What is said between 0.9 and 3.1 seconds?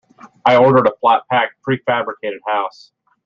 flat-pack pre-fabricated house.